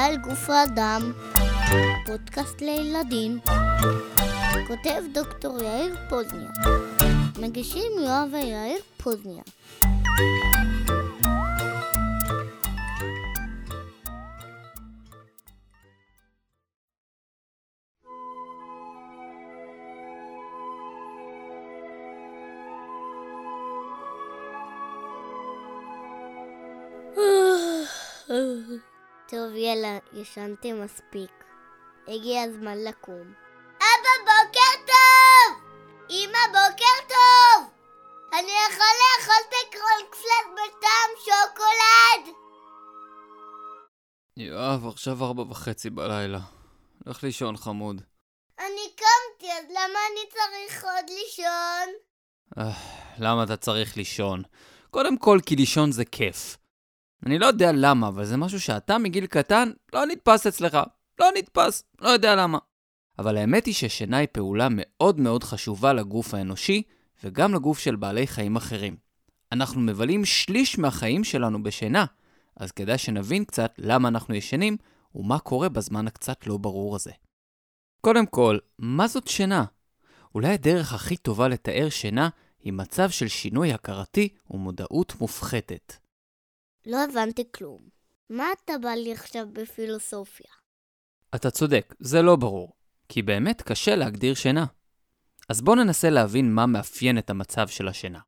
[0.00, 1.12] על גוף האדם,
[2.06, 3.38] פודקאסט לילדים,
[4.66, 6.50] כותב דוקטור יאיר פוזניה,
[7.38, 9.42] מגישים יואב ויאיר פוזניה.
[29.30, 31.30] טוב, יאללה, ישנתי מספיק.
[32.08, 33.34] הגיע הזמן לקום.
[33.76, 35.70] אבא, בוקר טוב!
[36.10, 37.70] אמא, בוקר טוב!
[38.32, 42.34] אני יכול לאכול את הקרונקסלט בטעם שוקולד?
[44.36, 46.40] יואב, עכשיו ארבע וחצי בלילה.
[47.06, 48.02] לך לישון, חמוד.
[48.58, 51.94] אני קמתי, אז למה אני צריך עוד לישון?
[52.58, 52.72] אה,
[53.18, 54.42] למה אתה צריך לישון?
[54.90, 56.56] קודם כל, כי לישון זה כיף.
[57.26, 60.78] אני לא יודע למה, אבל זה משהו שאתה מגיל קטן לא נתפס אצלך.
[61.20, 62.58] לא נתפס, לא יודע למה.
[63.18, 66.82] אבל האמת היא ששינה היא פעולה מאוד מאוד חשובה לגוף האנושי,
[67.24, 68.96] וגם לגוף של בעלי חיים אחרים.
[69.52, 72.04] אנחנו מבלים שליש מהחיים שלנו בשינה,
[72.56, 74.76] אז כדאי שנבין קצת למה אנחנו ישנים,
[75.14, 77.10] ומה קורה בזמן הקצת לא ברור הזה.
[78.00, 79.64] קודם כל, מה זאת שינה?
[80.34, 82.28] אולי הדרך הכי טובה לתאר שינה
[82.62, 85.96] היא מצב של שינוי הכרתי ומודעות מופחתת.
[86.86, 87.78] לא הבנתי כלום.
[88.30, 90.50] מה אתה בא לי עכשיו בפילוסופיה?
[91.34, 92.72] אתה צודק, זה לא ברור,
[93.08, 94.66] כי באמת קשה להגדיר שינה.
[95.48, 98.18] אז בואו ננסה להבין מה מאפיין את המצב של השינה.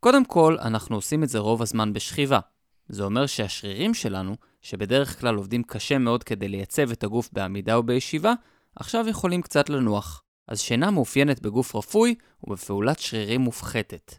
[0.00, 2.40] קודם כל, אנחנו עושים את זה רוב הזמן בשכיבה.
[2.88, 7.82] זה אומר שהשרירים שלנו, שבדרך כלל עובדים קשה מאוד כדי לייצב את הגוף בעמידה או
[7.82, 8.32] בישיבה,
[8.76, 10.22] עכשיו יכולים קצת לנוח.
[10.48, 14.14] אז שינה מאופיינת בגוף רפוי ובפעולת שרירים מופחתת.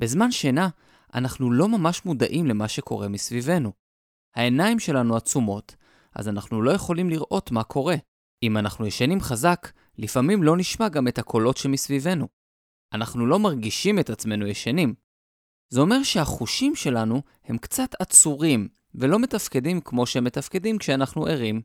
[0.00, 0.68] בזמן שינה,
[1.14, 3.72] אנחנו לא ממש מודעים למה שקורה מסביבנו.
[4.34, 5.76] העיניים שלנו עצומות,
[6.14, 7.96] אז אנחנו לא יכולים לראות מה קורה.
[8.42, 12.28] אם אנחנו ישנים חזק, לפעמים לא נשמע גם את הקולות שמסביבנו.
[12.92, 14.94] אנחנו לא מרגישים את עצמנו ישנים.
[15.68, 21.62] זה אומר שהחושים שלנו הם קצת עצורים, ולא מתפקדים כמו שהם מתפקדים כשאנחנו ערים.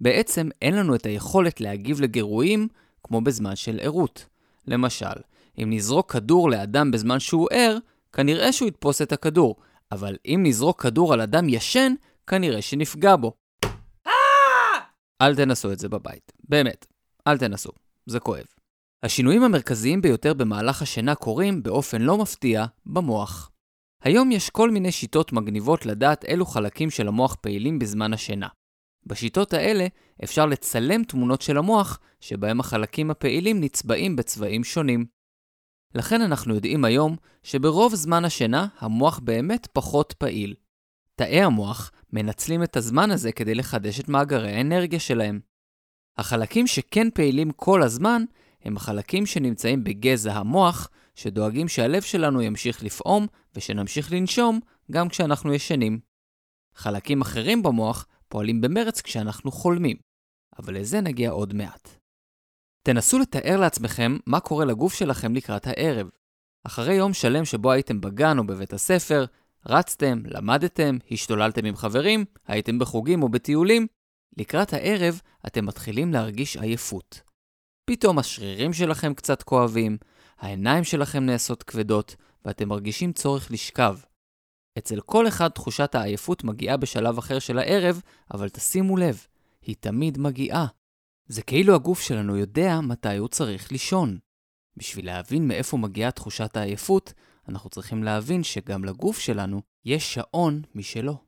[0.00, 2.68] בעצם אין לנו את היכולת להגיב לגירויים
[3.02, 4.26] כמו בזמן של ערות.
[4.66, 5.16] למשל,
[5.62, 7.78] אם נזרוק כדור לאדם בזמן שהוא ער,
[8.12, 9.56] כנראה שהוא יתפוס את הכדור,
[9.92, 11.94] אבל אם נזרוק כדור על אדם ישן,
[12.26, 13.32] כנראה שנפגע בו.
[15.22, 16.32] אל תנסו את זה בבית.
[16.48, 16.86] באמת,
[17.26, 17.70] אל תנסו.
[18.06, 18.44] זה כואב.
[19.02, 23.50] השינויים המרכזיים ביותר במהלך השינה קורים, באופן לא מפתיע, במוח.
[24.02, 28.48] היום יש כל מיני שיטות מגניבות לדעת אילו חלקים של המוח פעילים בזמן השינה.
[29.06, 29.86] בשיטות האלה
[30.24, 35.06] אפשר לצלם תמונות של המוח, שבהם החלקים הפעילים נצבעים בצבעים שונים.
[35.94, 40.54] לכן אנחנו יודעים היום שברוב זמן השינה המוח באמת פחות פעיל.
[41.16, 45.40] תאי המוח מנצלים את הזמן הזה כדי לחדש את מאגרי האנרגיה שלהם.
[46.16, 48.22] החלקים שכן פעילים כל הזמן
[48.64, 54.60] הם החלקים שנמצאים בגזע המוח, שדואגים שהלב שלנו ימשיך לפעום ושנמשיך לנשום
[54.90, 56.00] גם כשאנחנו ישנים.
[56.74, 59.96] חלקים אחרים במוח פועלים במרץ כשאנחנו חולמים,
[60.58, 61.98] אבל לזה נגיע עוד מעט.
[62.88, 66.08] תנסו לתאר לעצמכם מה קורה לגוף שלכם לקראת הערב.
[66.64, 69.24] אחרי יום שלם שבו הייתם בגן או בבית הספר,
[69.66, 73.86] רצתם, למדתם, השתוללתם עם חברים, הייתם בחוגים או בטיולים,
[74.36, 77.20] לקראת הערב אתם מתחילים להרגיש עייפות.
[77.84, 79.96] פתאום השרירים שלכם קצת כואבים,
[80.38, 83.98] העיניים שלכם נעשות כבדות, ואתם מרגישים צורך לשכב.
[84.78, 88.00] אצל כל אחד תחושת העייפות מגיעה בשלב אחר של הערב,
[88.34, 89.26] אבל תשימו לב,
[89.62, 90.66] היא תמיד מגיעה.
[91.28, 94.18] זה כאילו הגוף שלנו יודע מתי הוא צריך לישון.
[94.76, 97.12] בשביל להבין מאיפה מגיעה תחושת העייפות,
[97.48, 101.27] אנחנו צריכים להבין שגם לגוף שלנו יש שעון משלו.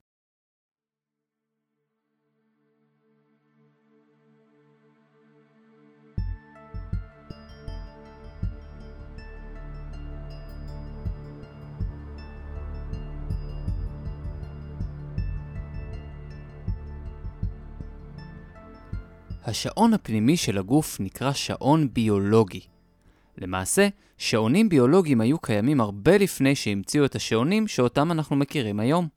[19.45, 22.60] השעון הפנימי של הגוף נקרא שעון ביולוגי.
[23.39, 23.89] למעשה,
[24.19, 29.09] שעונים ביולוגיים היו קיימים הרבה לפני שהמציאו את השעונים שאותם אנחנו מכירים היום.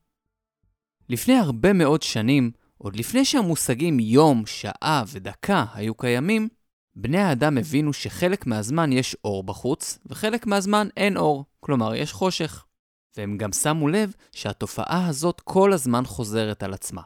[1.09, 6.47] לפני הרבה מאוד שנים, עוד לפני שהמושגים יום, שעה ודקה היו קיימים,
[6.95, 12.65] בני האדם הבינו שחלק מהזמן יש אור בחוץ, וחלק מהזמן אין אור, כלומר יש חושך.
[13.17, 17.01] והם גם שמו לב שהתופעה הזאת כל הזמן חוזרת על עצמה.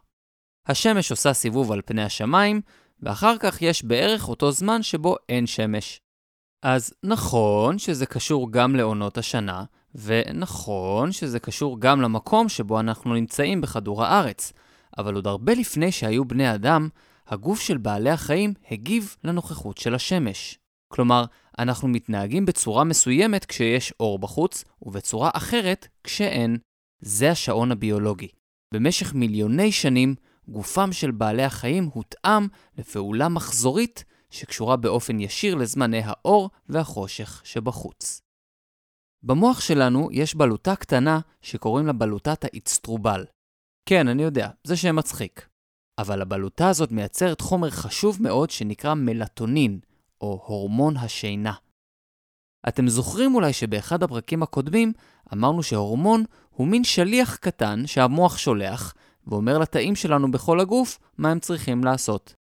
[0.68, 2.62] השמש עושה סיבוב על פני השמיים,
[3.02, 6.02] ואחר כך יש בערך אותו זמן שבו אין שמש.
[6.64, 9.64] אז נכון שזה קשור גם לעונות השנה,
[9.96, 14.54] ונכון שזה קשור גם למקום שבו אנחנו נמצאים בכדור הארץ,
[14.98, 16.90] אבל עוד הרבה לפני שהיו בני אדם,
[17.28, 20.60] הגוף של בעלי החיים הגיב לנוכחות של השמש.
[20.88, 21.26] כלומר,
[21.60, 26.58] אנחנו מתנהגים בצורה מסוימת כשיש אור בחוץ, ובצורה אחרת כשאין.
[27.02, 28.28] זה השעון הביולוגי.
[28.74, 30.16] במשך מיליוני שנים,
[30.48, 32.48] גופם של בעלי החיים הותאם
[32.78, 38.22] לפעולה מחזורית שקשורה באופן ישיר לזמני האור והחושך שבחוץ.
[39.24, 43.26] במוח שלנו יש בלוטה קטנה שקוראים לה בלוטת האצטרובל.
[43.86, 45.48] כן, אני יודע, זה שם מצחיק.
[46.00, 49.80] אבל הבלוטה הזאת מייצרת חומר חשוב מאוד שנקרא מלטונין,
[50.22, 51.54] או הורמון השינה.
[52.68, 54.94] אתם זוכרים אולי שבאחד הפרקים הקודמים
[55.34, 58.94] אמרנו שהורמון הוא מין שליח קטן שהמוח שולח,
[59.28, 62.36] ואומר לתאים שלנו בכל הגוף מה הם צריכים לעשות.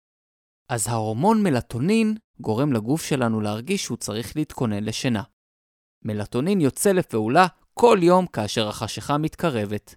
[0.69, 5.23] אז ההורמון מלטונין גורם לגוף שלנו להרגיש שהוא צריך להתכונן לשינה.
[6.05, 9.95] מלטונין יוצא לפעולה כל יום כאשר החשיכה מתקרבת.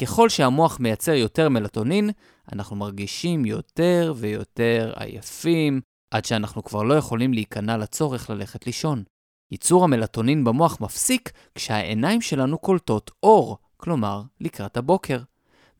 [0.00, 2.10] ככל שהמוח מייצר יותר מלטונין,
[2.52, 5.80] אנחנו מרגישים יותר ויותר עייפים,
[6.10, 9.04] עד שאנחנו כבר לא יכולים להיכנע לצורך ללכת לישון.
[9.50, 15.18] ייצור המלטונין במוח מפסיק כשהעיניים שלנו קולטות אור, כלומר, לקראת הבוקר.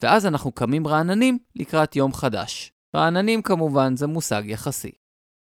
[0.02, 2.72] ואז אנחנו קמים רעננים לקראת יום חדש.
[2.96, 4.92] רעננים כמובן זה מושג יחסי.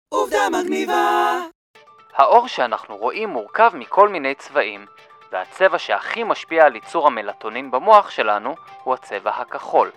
[0.09, 1.39] עובדה מגניבה!
[2.13, 4.85] האור שאנחנו רואים מורכב מכל מיני צבעים,
[5.31, 9.91] והצבע שהכי משפיע על ייצור המלטונין במוח שלנו הוא הצבע הכחול.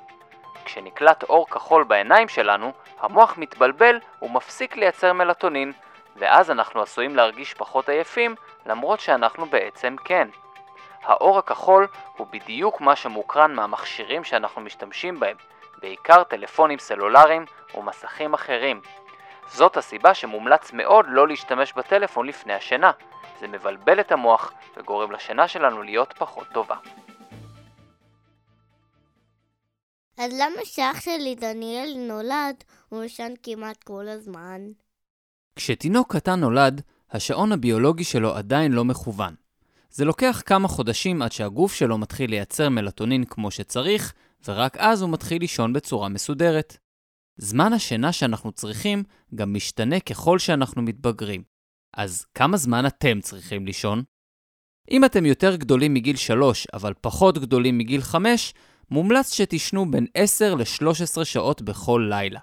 [0.65, 5.73] כשנקלט אור כחול בעיניים שלנו, המוח מתבלבל ומפסיק לייצר מלטונין,
[6.17, 8.35] ואז אנחנו עשויים להרגיש פחות עייפים,
[8.67, 10.29] למרות שאנחנו בעצם כן.
[11.03, 11.87] האור הכחול
[12.17, 15.37] הוא בדיוק מה שמוקרן מהמכשירים שאנחנו משתמשים בהם,
[15.83, 17.45] בעיקר טלפונים סלולריים
[17.75, 18.81] ומסכים אחרים.
[19.53, 22.91] זאת הסיבה שמומלץ מאוד לא להשתמש בטלפון לפני השינה.
[23.41, 26.77] זה מבלבל את המוח וגורם לשינה שלנו להיות פחות טובה.
[30.19, 34.61] אז למה שאח שלי דניאל נולד, הוא ישן כמעט כל הזמן?
[35.57, 39.50] כשתינוק קטן נולד, השעון הביולוגי שלו עדיין לא מכוון.
[39.93, 44.13] זה לוקח כמה חודשים עד שהגוף שלו מתחיל לייצר מלטונין כמו שצריך,
[44.49, 46.77] ורק אז הוא מתחיל לישון בצורה מסודרת.
[47.37, 49.03] זמן השינה שאנחנו צריכים
[49.35, 51.43] גם משתנה ככל שאנחנו מתבגרים.
[51.95, 54.03] אז כמה זמן אתם צריכים לישון?
[54.91, 58.55] אם אתם יותר גדולים מגיל 3 אבל פחות גדולים מגיל 5,
[58.91, 62.41] מומלץ שתישנו בין 10 ל-13 שעות בכל לילה.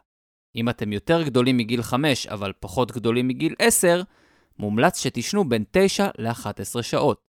[0.55, 4.01] אם אתם יותר גדולים מגיל 5 אבל פחות גדולים מגיל 10,
[4.59, 7.26] מומלץ שתישנו בין 9 ל-11 שעות.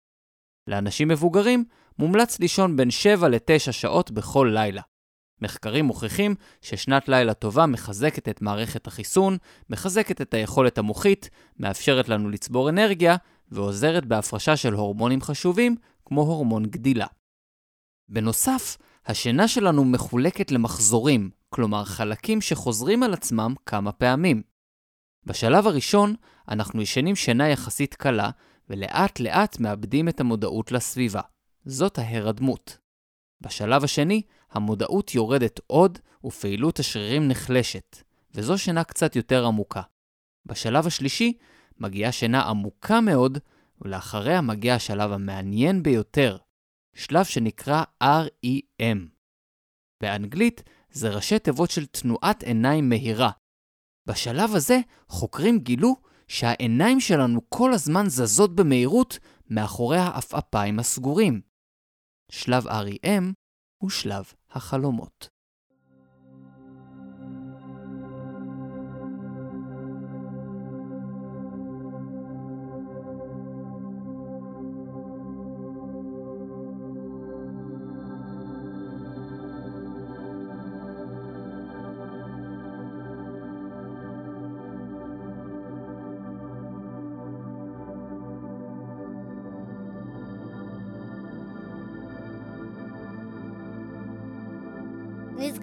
[0.68, 1.66] לאנשים מבוגרים
[2.00, 4.82] מומלץ לישון בין 7 ל-9 שעות בכל לילה.
[5.42, 9.38] מחקרים מוכיחים ששנת לילה טובה מחזקת את מערכת החיסון,
[9.70, 11.30] מחזקת את היכולת המוחית,
[11.60, 13.16] מאפשרת לנו לצבור אנרגיה,
[13.52, 15.76] ועוזרת בהפרשה של הורמונים חשובים,
[16.06, 17.08] כמו הורמון גדילה.
[18.10, 24.42] בנוסף, השינה שלנו מחולקת למחזורים, כלומר חלקים שחוזרים על עצמם כמה פעמים.
[25.26, 26.16] בשלב הראשון,
[26.50, 28.30] אנחנו ישנים שינה יחסית קלה,
[28.70, 31.22] ולאט לאט מאבדים את המודעות לסביבה.
[31.66, 32.78] זאת ההרדמות.
[33.42, 34.22] בשלב השני,
[34.52, 37.98] המודעות יורדת עוד ופעילות השרירים נחלשת,
[38.34, 39.82] וזו שינה קצת יותר עמוקה.
[40.46, 41.34] בשלב השלישי,
[41.80, 43.38] מגיעה שינה עמוקה מאוד,
[43.82, 46.38] ולאחריה מגיע השלב המעניין ביותר,
[46.96, 48.98] שלב שנקרא REM.
[50.02, 53.32] באנגלית זה ראשי תיבות של תנועת עיניים מהירה.
[54.06, 55.96] בשלב הזה חוקרים גילו
[56.28, 61.42] שהעיניים שלנו כל הזמן זזות במהירות מאחורי העפעפיים הסגורים.
[62.32, 63.34] שלב REM
[63.78, 65.35] הוא שלב החלומות.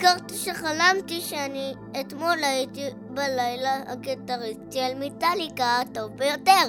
[0.03, 6.63] נזכרתי שחלמתי שאני אתמול הייתי בלילה הגיטריסטי על מיטליקה הטוב ביותר.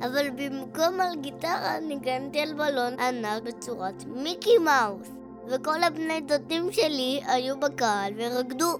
[0.00, 5.08] אבל במקום על גיטרה ניגנתי על בלון ענק בצורת מיקי מאוס,
[5.48, 8.78] וכל הבני דודים שלי היו בקהל ורקדו.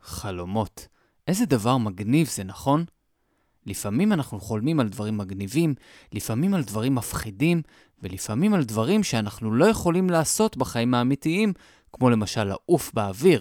[0.00, 0.88] חלומות.
[1.28, 2.84] איזה דבר מגניב זה, נכון?
[3.66, 5.74] לפעמים אנחנו חולמים על דברים מגניבים,
[6.12, 7.62] לפעמים על דברים מפחידים,
[8.02, 11.52] ולפעמים על דברים שאנחנו לא יכולים לעשות בחיים האמיתיים,
[11.92, 13.40] כמו למשל לעוף באוויר.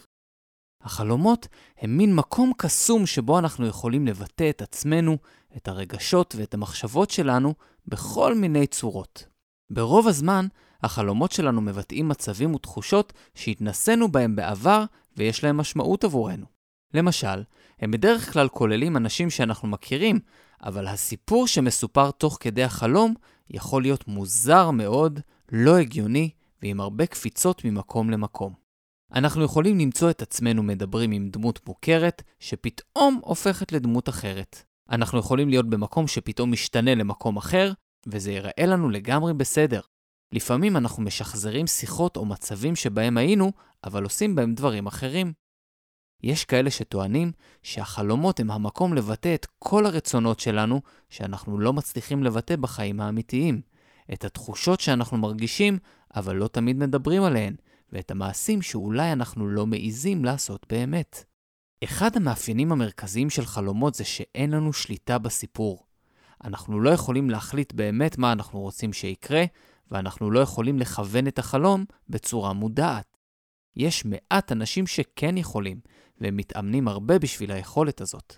[0.84, 1.48] החלומות
[1.78, 5.18] הם מין מקום קסום שבו אנחנו יכולים לבטא את עצמנו,
[5.58, 7.54] את הרגשות ואת המחשבות שלנו
[7.88, 9.26] בכל מיני צורות.
[9.70, 10.48] ברוב הזמן,
[10.84, 14.84] החלומות שלנו מבטאים מצבים ותחושות שהתנסינו בהם בעבר
[15.18, 16.46] ויש להם משמעות עבורנו.
[16.94, 17.44] למשל,
[17.80, 20.20] הם בדרך כלל כוללים אנשים שאנחנו מכירים,
[20.64, 23.14] אבל הסיפור שמסופר תוך כדי החלום
[23.50, 25.20] יכול להיות מוזר מאוד,
[25.52, 26.30] לא הגיוני
[26.62, 28.54] ועם הרבה קפיצות ממקום למקום.
[29.14, 34.64] אנחנו יכולים למצוא את עצמנו מדברים עם דמות מוכרת, שפתאום הופכת לדמות אחרת.
[34.92, 37.72] אנחנו יכולים להיות במקום שפתאום משתנה למקום אחר,
[38.08, 39.82] וזה ייראה לנו לגמרי בסדר.
[40.32, 43.52] לפעמים אנחנו משחזרים שיחות או מצבים שבהם היינו,
[43.84, 45.34] אבל עושים בהם דברים אחרים.
[46.24, 47.32] יש כאלה שטוענים
[47.64, 53.62] שהחלומות הם המקום לבטא את כל הרצונות שלנו שאנחנו לא מצליחים לבטא בחיים האמיתיים,
[54.14, 55.78] את התחושות שאנחנו מרגישים,
[56.16, 57.56] אבל לא תמיד מדברים עליהן,
[57.94, 61.24] ואת המעשים שאולי אנחנו לא מעיזים לעשות באמת.
[61.84, 65.86] אחד המאפיינים המרכזיים של חלומות זה שאין לנו שליטה בסיפור.
[66.44, 69.44] אנחנו לא יכולים להחליט באמת מה אנחנו רוצים שיקרה,
[69.92, 73.18] ואנחנו לא יכולים לכוון את החלום בצורה מודעת.
[73.76, 75.80] יש מעט אנשים שכן יכולים,
[76.22, 78.36] והם מתאמנים הרבה בשביל היכולת הזאת.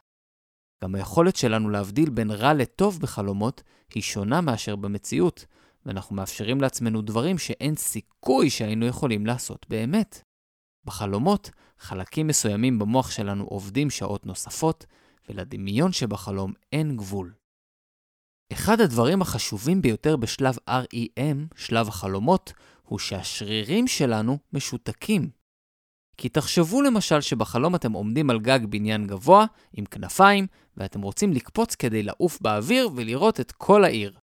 [0.83, 5.45] גם היכולת שלנו להבדיל בין רע לטוב בחלומות היא שונה מאשר במציאות,
[5.86, 10.21] ואנחנו מאפשרים לעצמנו דברים שאין סיכוי שהיינו יכולים לעשות באמת.
[10.86, 14.86] בחלומות, חלקים מסוימים במוח שלנו עובדים שעות נוספות,
[15.29, 17.33] ולדמיון שבחלום אין גבול.
[18.53, 25.29] אחד הדברים החשובים ביותר בשלב REM, שלב החלומות, הוא שהשרירים שלנו משותקים.
[26.19, 30.47] כי תחשבו למשל שבחלום אתם עומדים על גג בניין גבוה, עם כנפיים,
[30.77, 34.17] ואתם רוצים לקפוץ כדי לעוף באוויר ולראות את כל העיר.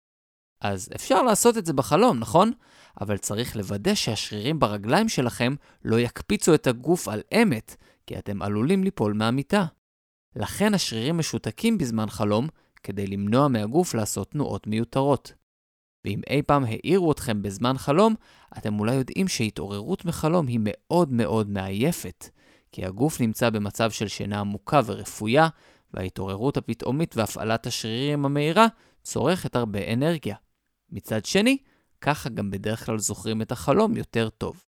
[0.60, 2.52] אז אפשר לעשות את זה בחלום, נכון?
[3.00, 8.84] אבל צריך לוודא שהשרירים ברגליים שלכם לא יקפיצו את הגוף על אמת, כי אתם עלולים
[8.84, 9.66] ליפול מהמיטה.
[10.36, 12.48] לכן השרירים משותקים בזמן חלום,
[12.82, 15.32] כדי למנוע מהגוף לעשות תנועות מיותרות.
[16.04, 18.14] ואם אי פעם העירו אתכם בזמן חלום,
[18.58, 22.28] אתם אולי יודעים שהתעוררות מחלום היא מאוד מאוד מעייפת,
[22.72, 25.48] כי הגוף נמצא במצב של שינה עמוקה ורפויה,
[25.94, 28.66] וההתעוררות הפתאומית והפעלת השרירים המהירה
[29.02, 30.36] צורכת הרבה אנרגיה.
[30.90, 31.56] מצד שני,
[32.00, 34.64] ככה גם בדרך כלל זוכרים את החלום יותר טוב.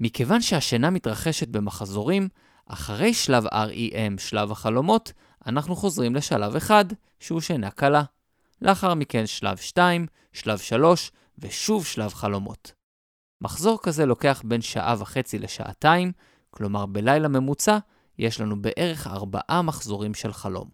[0.00, 2.28] מכיוון שהשינה מתרחשת במחזורים,
[2.66, 5.12] אחרי שלב REM, שלב החלומות,
[5.46, 6.84] אנחנו חוזרים לשלב אחד,
[7.20, 8.02] שהוא שינה קלה.
[8.64, 12.72] לאחר מכן שלב 2, שלב 3 ושוב שלב חלומות.
[13.40, 16.12] מחזור כזה לוקח בין שעה וחצי לשעתיים,
[16.50, 17.78] כלומר בלילה ממוצע
[18.18, 20.70] יש לנו בערך ארבעה מחזורים של חלום.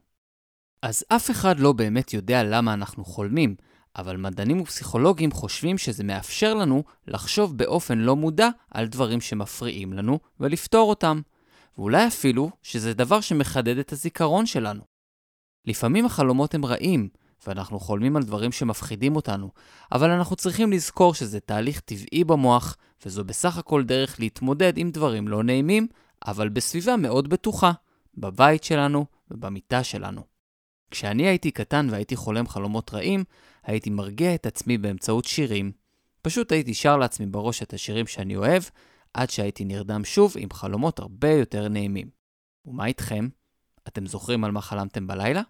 [0.83, 3.55] אז אף אחד לא באמת יודע למה אנחנו חולמים,
[3.97, 10.19] אבל מדענים ופסיכולוגים חושבים שזה מאפשר לנו לחשוב באופן לא מודע על דברים שמפריעים לנו
[10.41, 11.21] ולפתור אותם.
[11.79, 14.83] ואולי אפילו שזה דבר שמחדד את הזיכרון שלנו.
[15.67, 17.09] לפעמים החלומות הם רעים,
[17.47, 19.51] ואנחנו חולמים על דברים שמפחידים אותנו,
[19.93, 25.29] אבל אנחנו צריכים לזכור שזה תהליך טבעי במוח, וזו בסך הכל דרך להתמודד עם דברים
[25.29, 25.87] לא נעימים,
[26.27, 27.73] אבל בסביבה מאוד בטוחה,
[28.15, 30.23] בבית שלנו ובמיטה שלנו.
[30.91, 33.25] כשאני הייתי קטן והייתי חולם חלומות רעים,
[33.63, 35.73] הייתי מרגיע את עצמי באמצעות שירים.
[36.23, 38.63] פשוט הייתי שר לעצמי בראש את השירים שאני אוהב,
[39.15, 42.11] עד שהייתי נרדם שוב עם חלומות הרבה יותר נעימים.
[42.67, 43.29] ומה איתכם?
[43.89, 45.43] אתם זוכרים על מה חלמתם בלילה?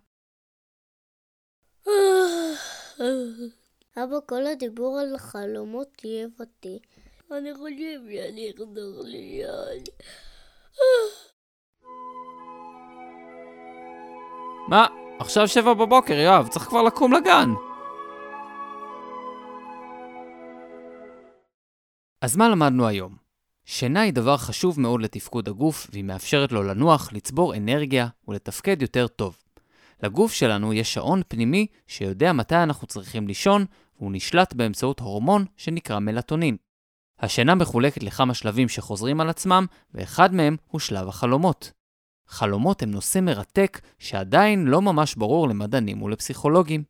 [3.96, 6.78] אבא, כל הדיבור על חלומות טייב אותי.
[7.30, 9.88] אני חושב שאני אחזור ליד.
[14.68, 14.86] מה?
[15.18, 17.50] עכשיו שבע בבוקר, יואב, צריך כבר לקום לגן.
[22.20, 23.16] אז מה למדנו היום?
[23.64, 29.08] שינה היא דבר חשוב מאוד לתפקוד הגוף, והיא מאפשרת לו לנוח, לצבור אנרגיה ולתפקד יותר
[29.08, 29.36] טוב.
[30.02, 33.64] לגוף שלנו יש שעון פנימי שיודע מתי אנחנו צריכים לישון,
[33.96, 36.56] והוא נשלט באמצעות הורמון שנקרא מלטונין.
[37.18, 41.72] השינה מחולקת לכמה שלבים שחוזרים על עצמם, ואחד מהם הוא שלב החלומות.
[42.26, 46.84] חלומות הם נושא מרתק שעדיין לא ממש ברור למדענים ולפסיכולוגים.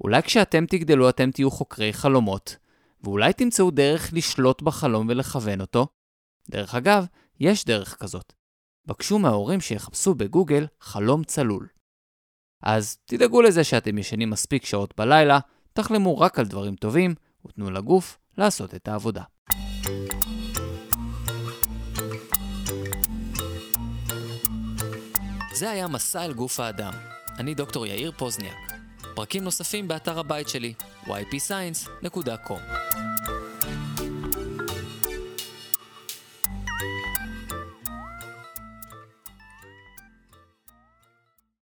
[0.00, 2.56] אולי כשאתם תגדלו אתם תהיו חוקרי חלומות,
[3.02, 5.86] ואולי תמצאו דרך לשלוט בחלום ולכוון אותו.
[6.50, 7.06] דרך אגב,
[7.40, 8.32] יש דרך כזאת.
[8.86, 11.68] בקשו מההורים שיחפשו בגוגל חלום צלול.
[12.62, 15.38] אז תדאגו לזה שאתם ישנים מספיק שעות בלילה,
[15.72, 17.14] תחלמו רק על דברים טובים,
[17.46, 19.22] ותנו לגוף לעשות את העבודה.
[25.54, 26.92] זה היה מסע אל גוף האדם.
[27.38, 28.72] אני דוקטור יאיר פוזניאק.
[29.14, 30.74] פרקים נוספים באתר הבית שלי,
[31.06, 33.11] ypscience.com.